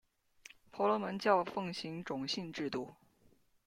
[0.71, 2.95] 婆罗门教奉行种姓制度。